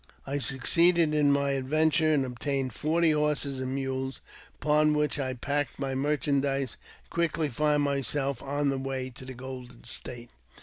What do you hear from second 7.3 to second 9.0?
found myself on the